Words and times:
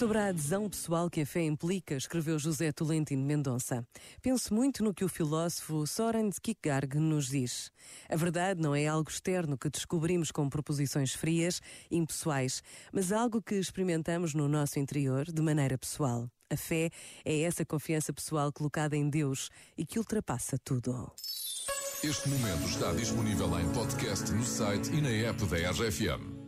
Sobre 0.00 0.16
a 0.16 0.28
adesão 0.28 0.66
pessoal 0.66 1.10
que 1.10 1.20
a 1.20 1.26
fé 1.26 1.42
implica, 1.42 1.94
escreveu 1.94 2.38
José 2.38 2.72
Tolentino 2.72 3.22
Mendonça. 3.22 3.86
Penso 4.22 4.54
muito 4.54 4.82
no 4.82 4.94
que 4.94 5.04
o 5.04 5.10
filósofo 5.10 5.86
Soren 5.86 6.30
Kierkegaard 6.42 6.98
nos 6.98 7.28
diz. 7.28 7.70
A 8.08 8.16
verdade 8.16 8.62
não 8.62 8.74
é 8.74 8.86
algo 8.86 9.10
externo 9.10 9.58
que 9.58 9.68
descobrimos 9.68 10.30
com 10.30 10.48
proposições 10.48 11.12
frias, 11.12 11.60
impessoais, 11.90 12.62
mas 12.90 13.12
algo 13.12 13.42
que 13.42 13.56
experimentamos 13.56 14.32
no 14.32 14.48
nosso 14.48 14.78
interior 14.78 15.30
de 15.30 15.42
maneira 15.42 15.76
pessoal. 15.76 16.30
A 16.48 16.56
fé 16.56 16.88
é 17.22 17.42
essa 17.42 17.66
confiança 17.66 18.10
pessoal 18.10 18.50
colocada 18.50 18.96
em 18.96 19.06
Deus 19.06 19.50
e 19.76 19.84
que 19.84 19.98
ultrapassa 19.98 20.56
tudo. 20.64 21.12
Este 22.02 22.26
momento 22.26 22.66
está 22.66 22.90
disponível 22.94 23.60
em 23.60 23.70
podcast 23.74 24.32
no 24.32 24.46
site 24.46 24.94
e 24.94 25.02
na 25.02 25.10
app 25.10 25.44
da 25.44 25.70
RFM. 25.72 26.39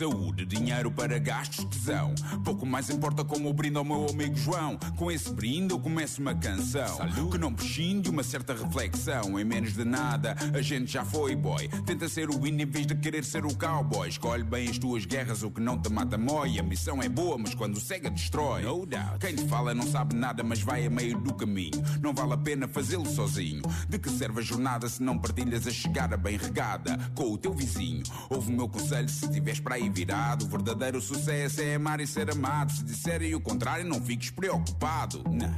Saúde, 0.00 0.46
dinheiro 0.46 0.90
para 0.90 1.18
gastos, 1.18 1.62
tesão. 1.66 2.14
Pouco 2.42 2.64
mais 2.64 2.88
importa 2.88 3.22
como 3.22 3.50
o 3.50 3.52
brinde 3.52 3.76
ao 3.76 3.84
meu 3.84 4.06
amigo 4.08 4.34
João. 4.34 4.78
Com 4.96 5.10
esse 5.10 5.30
brinde 5.30 5.74
eu 5.74 5.78
começo 5.78 6.22
uma 6.22 6.34
canção 6.34 6.96
que 7.30 7.36
não 7.36 7.52
prescinde 7.52 8.08
uma 8.08 8.22
certa 8.22 8.54
reflexão. 8.54 9.38
Em 9.38 9.44
menos 9.44 9.74
de 9.74 9.84
nada, 9.84 10.34
a 10.54 10.62
gente 10.62 10.90
já 10.90 11.04
foi 11.04 11.36
boy. 11.36 11.68
Tenta 11.84 12.08
ser 12.08 12.30
o 12.30 12.46
índio 12.46 12.66
em 12.66 12.70
vez 12.70 12.86
de 12.86 12.94
querer 12.94 13.22
ser 13.22 13.44
o 13.44 13.54
cowboy. 13.54 14.08
Escolhe 14.08 14.42
bem 14.42 14.70
as 14.70 14.78
tuas 14.78 15.04
guerras, 15.04 15.42
o 15.42 15.50
que 15.50 15.60
não 15.60 15.78
te 15.78 15.92
mata 15.92 16.16
mói. 16.16 16.58
A 16.58 16.62
missão 16.62 17.02
é 17.02 17.08
boa, 17.08 17.36
mas 17.36 17.54
quando 17.54 17.78
cega 17.78 18.10
destrói. 18.10 18.62
No 18.62 18.86
doubt. 18.86 19.18
Quem 19.20 19.34
te 19.34 19.46
fala 19.48 19.74
não 19.74 19.86
sabe 19.86 20.16
nada, 20.16 20.42
mas 20.42 20.62
vai 20.62 20.86
a 20.86 20.88
meio 20.88 21.18
do 21.18 21.34
caminho. 21.34 21.72
Não 22.00 22.14
vale 22.14 22.32
a 22.32 22.38
pena 22.38 22.66
fazê-lo 22.66 23.04
sozinho. 23.04 23.60
De 23.86 23.98
que 23.98 24.08
serve 24.08 24.40
a 24.40 24.42
jornada 24.42 24.88
se 24.88 25.02
não 25.02 25.18
partilhas 25.18 25.66
a 25.66 25.70
chegada 25.70 26.16
bem 26.16 26.38
regada 26.38 26.96
com 27.14 27.30
o 27.30 27.36
teu 27.36 27.52
vizinho? 27.52 28.02
Ouve 28.30 28.50
o 28.50 28.56
meu 28.56 28.66
conselho 28.66 29.10
se 29.10 29.30
tiveres 29.30 29.60
para 29.60 29.74
aí 29.74 29.89
virado. 29.90 30.44
O 30.44 30.48
verdadeiro 30.48 31.00
sucesso 31.00 31.60
é 31.60 31.74
amar 31.74 32.00
e 32.00 32.06
ser 32.06 32.30
amado. 32.30 32.72
Se 32.72 32.84
disserem 32.84 33.34
o 33.34 33.40
contrário, 33.40 33.84
não 33.84 34.00
fiques 34.00 34.30
preocupado. 34.30 35.22
Não, 35.30 35.56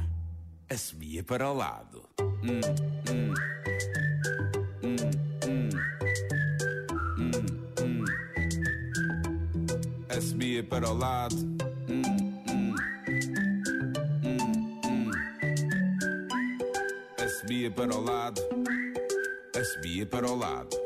assobia 0.69 1.23
para 1.23 1.49
o 1.49 1.53
lado. 1.53 2.03
Hum, 2.19 2.59
hum. 3.09 3.33
Hum, 4.83 4.97
hum. 7.81 8.03
Assobia 10.09 10.63
para 10.63 10.89
o 10.89 10.93
lado. 10.93 11.35
Assobia 17.17 17.71
para 17.71 17.95
o 17.95 18.01
lado. 18.01 18.41
Assobia 19.55 20.05
para 20.05 20.29
o 20.29 20.35
lado. 20.35 20.82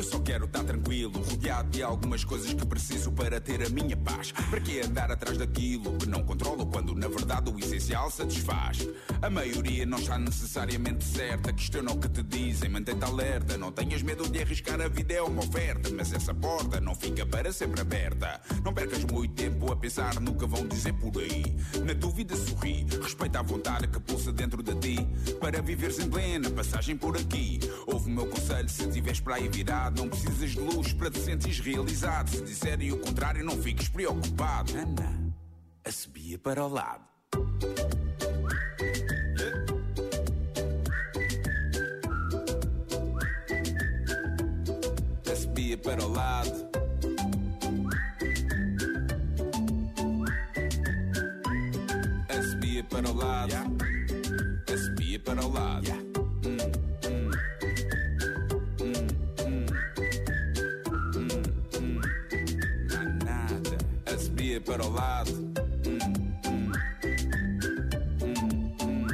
Eu 0.00 0.04
só 0.04 0.18
quero 0.18 0.46
estar 0.46 0.64
tranquilo, 0.64 1.20
rodeado 1.20 1.68
de 1.68 1.82
algumas 1.82 2.24
coisas 2.24 2.54
que 2.54 2.64
preciso 2.64 3.12
para 3.12 3.38
ter 3.38 3.62
a 3.62 3.68
minha 3.68 3.94
paz. 3.94 4.32
Para 4.32 4.58
que 4.58 4.80
andar 4.80 5.10
atrás 5.10 5.36
daquilo 5.36 5.92
que 5.98 6.08
não 6.08 6.22
controlo 6.22 6.64
quando 6.64 6.94
na 6.94 7.06
verdade 7.06 7.50
o 7.50 7.58
essencial 7.58 8.10
satisfaz? 8.10 8.88
A 9.20 9.28
maioria 9.28 9.84
não 9.84 9.98
está 9.98 10.18
necessariamente 10.18 11.04
certa. 11.04 11.52
Questiona 11.52 11.92
o 11.92 11.98
que 11.98 12.08
te 12.08 12.22
dizem, 12.22 12.70
mantém-te 12.70 13.04
alerta. 13.04 13.58
Não 13.58 13.70
tenhas 13.70 14.00
medo 14.00 14.26
de 14.26 14.40
arriscar, 14.40 14.80
a 14.80 14.88
vida 14.88 15.12
é 15.12 15.20
uma 15.20 15.42
oferta. 15.42 15.90
Mas 15.90 16.14
essa 16.14 16.32
porta 16.32 16.80
não 16.80 16.94
fica 16.94 17.26
para 17.26 17.52
sempre 17.52 17.82
aberta. 17.82 18.40
Não 18.64 18.72
percas 18.72 19.04
muito 19.04 19.34
tempo 19.34 19.70
a 19.70 19.76
pensar 19.76 20.18
no 20.18 20.34
que 20.34 20.46
vão 20.46 20.66
dizer 20.66 20.94
por 20.94 21.20
aí. 21.20 21.44
Na 21.90 21.94
dúvida, 21.94 22.36
sorri. 22.36 22.86
Respeita 23.02 23.40
a 23.40 23.42
vontade 23.42 23.88
que 23.88 23.98
pulsa 23.98 24.30
dentro 24.30 24.62
de 24.62 24.72
ti. 24.76 24.96
Para 25.40 25.60
viveres 25.60 25.98
em 25.98 26.08
plena 26.08 26.48
passagem 26.48 26.96
por 26.96 27.16
aqui. 27.16 27.58
Ouve 27.84 28.08
o 28.08 28.14
meu 28.14 28.28
conselho 28.28 28.68
se 28.68 28.84
estiveres 28.84 29.18
para 29.18 29.34
aí 29.34 29.48
virado. 29.48 30.00
Não 30.00 30.08
precisas 30.08 30.52
de 30.52 30.60
luz 30.60 30.92
para 30.92 31.10
te 31.10 31.18
sentires 31.18 31.58
realizado. 31.58 32.30
Se 32.30 32.42
disserem 32.42 32.92
o 32.92 32.98
contrário, 32.98 33.44
não 33.44 33.60
fiques 33.60 33.88
preocupado. 33.88 34.72
Ana, 34.78 35.34
a 35.84 35.90
subia 35.90 36.38
para 36.38 36.64
o 36.64 36.68
lado. 36.68 37.02
A 45.28 45.34
subia 45.34 45.76
para 45.76 46.04
o 46.04 46.08
lado. 46.08 46.79
A 52.80 52.82
subia 52.82 53.02
para 53.02 53.10
o 53.10 53.14
lado. 53.14 53.54
A 54.66 54.78
subia 54.78 55.20
para 55.20 55.44
o 55.44 55.52
lado. 55.52 55.90
A 64.06 64.18
subia 64.18 64.60
para 64.62 64.86
o 64.86 64.90
lado. 64.90 65.32
Hum, 65.86 65.98
hum. 66.46 66.72
Hum, 68.22 68.76
hum. 68.80 69.06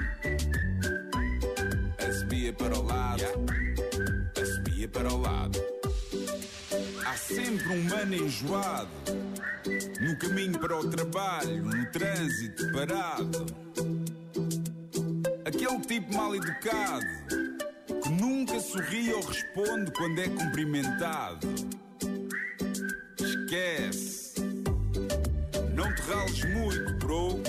A 1.98 2.12
subia 2.12 2.52
para 2.52 2.78
o 2.78 2.82
lado. 2.82 3.24
A 4.40 4.46
subia 4.46 4.88
para 4.88 5.12
o 5.12 5.20
lado. 5.20 5.75
Sempre 7.16 7.68
um 7.68 7.82
mano 7.84 8.14
enjoado 8.14 8.88
no 10.00 10.16
caminho 10.16 10.58
para 10.58 10.78
o 10.78 10.88
trabalho, 10.88 11.64
no 11.64 11.86
trânsito 11.86 12.70
parado. 12.72 13.46
Aquele 15.44 15.80
tipo 15.80 16.14
mal 16.14 16.34
educado 16.36 17.06
que 18.02 18.10
nunca 18.10 18.60
sorri 18.60 19.12
ou 19.12 19.20
responde 19.22 19.90
quando 19.92 20.20
é 20.20 20.28
cumprimentado. 20.28 21.46
Esquece. 23.18 24.34
Não 25.74 25.92
te 25.94 26.02
rales 26.02 26.44
muito, 26.44 26.94
bro. 26.94 27.42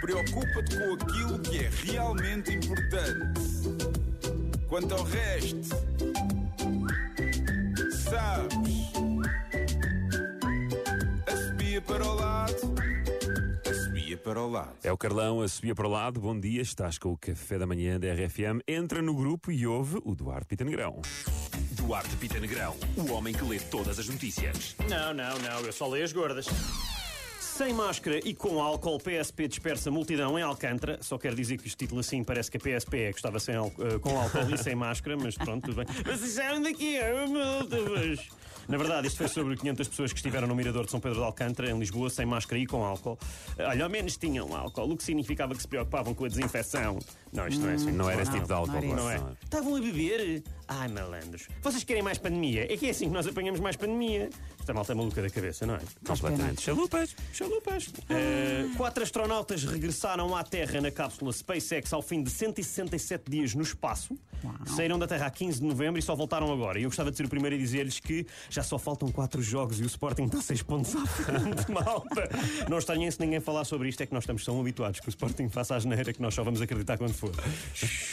Preocupa-te 0.00 0.76
com 0.76 0.94
aquilo 0.94 1.38
que 1.40 1.58
é 1.58 1.70
realmente 1.84 2.52
importante. 2.52 3.40
Quanto 4.68 4.94
ao 4.94 5.04
resto, 5.04 5.68
sabes. 8.08 8.69
Para 14.20 14.40
o 14.40 14.50
lado. 14.50 14.72
É 14.82 14.92
o 14.92 14.96
Carlão 14.96 15.40
a 15.40 15.48
subir 15.48 15.74
para 15.74 15.86
o 15.86 15.90
lado. 15.90 16.20
Bom 16.20 16.38
dia, 16.38 16.60
estás 16.60 16.98
com 16.98 17.12
o 17.12 17.16
café 17.16 17.58
da 17.58 17.66
manhã 17.66 17.98
da 17.98 18.12
RFM. 18.12 18.60
Entra 18.68 19.00
no 19.02 19.14
grupo 19.14 19.50
e 19.50 19.66
ouve 19.66 19.98
o 20.04 20.14
Duarte 20.14 20.46
Pita 20.46 20.64
Negrão. 20.64 21.00
Duarte 21.72 22.14
Pita 22.16 22.38
Negrão, 22.38 22.76
o 22.96 23.12
homem 23.12 23.34
que 23.34 23.44
lê 23.44 23.58
todas 23.58 23.98
as 23.98 24.08
notícias. 24.08 24.76
Não, 24.88 25.14
não, 25.14 25.38
não, 25.38 25.60
eu 25.60 25.72
só 25.72 25.88
leio 25.88 26.04
as 26.04 26.12
gordas. 26.12 26.46
Sem 27.40 27.74
máscara 27.74 28.20
e 28.24 28.34
com 28.34 28.60
álcool, 28.60 28.98
PSP 28.98 29.48
dispersa 29.48 29.90
multidão 29.90 30.38
em 30.38 30.42
Alcântara. 30.42 30.98
Só 31.02 31.18
quero 31.18 31.36
dizer 31.36 31.58
que 31.58 31.66
este 31.66 31.76
título 31.76 32.00
assim 32.00 32.24
parece 32.24 32.50
que 32.50 32.56
a 32.56 32.60
PSP 32.60 32.98
é 32.98 33.12
que 33.12 33.18
estava 33.18 33.38
sem 33.38 33.54
eh, 33.54 33.98
com 34.00 34.18
álcool 34.18 34.54
e 34.54 34.56
sem 34.56 34.74
máscara, 34.74 35.16
mas 35.16 35.36
pronto, 35.36 35.64
tudo 35.64 35.76
bem. 35.76 35.86
Mas 36.06 36.22
isso 36.22 36.40
é 36.40 36.58
daqui, 36.60 36.96
é 36.96 37.26
multa, 37.26 37.76
mas... 37.82 38.39
Na 38.70 38.78
verdade, 38.78 39.08
isto 39.08 39.16
foi 39.16 39.26
sobre 39.26 39.56
500 39.56 39.88
pessoas 39.88 40.12
que 40.12 40.20
estiveram 40.20 40.46
no 40.46 40.54
Mirador 40.54 40.84
de 40.84 40.92
São 40.92 41.00
Pedro 41.00 41.18
de 41.18 41.24
Alcântara, 41.24 41.68
em 41.68 41.76
Lisboa, 41.76 42.08
sem 42.08 42.24
máscara 42.24 42.56
e 42.56 42.66
com 42.66 42.84
álcool. 42.84 43.18
Olha, 43.58 43.82
ao 43.82 43.90
menos 43.90 44.16
tinham 44.16 44.54
álcool, 44.54 44.92
o 44.92 44.96
que 44.96 45.02
significava 45.02 45.56
que 45.56 45.60
se 45.60 45.66
preocupavam 45.66 46.14
com 46.14 46.24
a 46.24 46.28
desinfecção. 46.28 47.00
Não, 47.32 47.48
isto 47.48 47.60
não 47.60 47.68
é 47.68 47.74
assim. 47.74 47.90
Não 47.90 48.08
era 48.08 48.22
esse 48.22 48.30
tipo 48.30 48.46
de 48.46 48.52
álcool, 48.52 48.80
não 48.80 48.94
não 48.94 49.10
é? 49.10 49.20
Estavam 49.42 49.74
a 49.74 49.80
beber? 49.80 50.44
Ai, 50.72 50.86
malandros. 50.86 51.48
Vocês 51.62 51.82
querem 51.82 52.00
mais 52.00 52.16
pandemia? 52.16 52.72
É 52.72 52.76
que 52.76 52.86
é 52.86 52.90
assim 52.90 53.08
que 53.08 53.12
nós 53.12 53.26
apanhamos 53.26 53.58
mais 53.58 53.74
pandemia. 53.74 54.30
Esta 54.60 54.72
malta 54.72 54.92
é 54.92 54.94
maluca 54.94 55.20
da 55.20 55.28
cabeça, 55.28 55.66
não 55.66 55.74
é? 55.74 55.80
Completamente. 56.06 56.62
Chalupas. 56.62 57.16
Chalupas. 57.32 57.88
Uh, 57.88 58.76
quatro 58.76 59.02
astronautas 59.02 59.64
regressaram 59.64 60.36
à 60.36 60.44
Terra 60.44 60.80
na 60.80 60.92
cápsula 60.92 61.32
SpaceX 61.32 61.92
ao 61.92 62.00
fim 62.00 62.22
de 62.22 62.30
167 62.30 63.28
dias 63.28 63.52
no 63.52 63.62
espaço. 63.62 64.16
Saíram 64.76 64.98
da 64.98 65.08
Terra 65.08 65.26
a 65.26 65.30
15 65.30 65.60
de 65.60 65.66
novembro 65.66 65.98
e 65.98 66.02
só 66.02 66.14
voltaram 66.14 66.52
agora. 66.52 66.78
E 66.78 66.84
eu 66.84 66.88
gostava 66.88 67.10
de 67.10 67.16
ser 67.16 67.26
o 67.26 67.28
primeiro 67.28 67.56
a 67.56 67.58
dizer-lhes 67.58 67.98
que 67.98 68.24
já 68.48 68.62
só 68.62 68.78
faltam 68.78 69.10
quatro 69.10 69.42
jogos 69.42 69.80
e 69.80 69.82
o 69.82 69.86
Sporting 69.86 70.24
está 70.24 70.40
6 70.40 70.62
pontos 70.62 70.94
à 70.94 71.04
frente, 71.04 71.68
malta. 71.70 72.28
Não 72.68 72.78
estranhem 72.78 73.10
se 73.10 73.20
ninguém 73.20 73.40
falar 73.40 73.64
sobre 73.64 73.88
isto, 73.88 74.02
é 74.02 74.06
que 74.06 74.14
nós 74.14 74.22
estamos 74.22 74.44
tão 74.44 74.58
habituados 74.60 75.00
que 75.00 75.08
o 75.08 75.10
Sporting 75.10 75.48
faça 75.48 75.74
a 75.74 75.78
geneira 75.80 76.12
que 76.12 76.22
nós 76.22 76.32
só 76.32 76.44
vamos 76.44 76.62
acreditar 76.62 76.96
quando 76.96 77.12
for. 77.12 77.32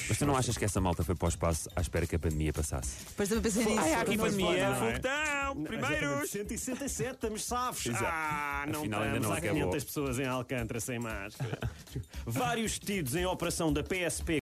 Mas 0.10 0.18
tu 0.18 0.26
não 0.26 0.36
achas 0.36 0.58
que 0.58 0.66
essa 0.66 0.82
malta 0.82 1.04
foi 1.04 1.16
para 1.16 1.28
o 1.28 1.30
espaço 1.30 1.70
à 1.76 1.82
espera 1.82 2.08
que 2.08 2.16
a 2.16 2.20
pandemia 2.20 2.47
passasse? 2.54 3.06
Depois 3.10 3.30
também 3.30 3.44
pensei 3.44 3.66
nisso. 3.66 3.80
Ai, 3.80 3.94
há 3.94 4.02
aqui 4.02 4.18
pandemia, 4.18 4.58
é? 4.58 4.76
foguetão, 4.76 5.64
primeiros! 5.64 6.30
167, 6.30 7.14
estamos 7.14 7.44
safos. 7.44 7.88
Ah, 7.96 8.66
não 8.72 8.82
Afinal, 8.82 9.02
ainda 9.04 9.20
não 9.20 9.32
Há 9.32 9.38
acabou. 9.38 9.70
500 9.70 9.84
pessoas 9.84 10.20
em 10.20 10.26
Alcântara 10.26 10.80
sem 10.80 11.00
máscara. 11.00 11.58
Vários 12.26 12.78
tidos 12.80 13.16
em 13.16 13.26
operação 13.26 13.72
da 13.72 13.84
PSP 13.84 14.34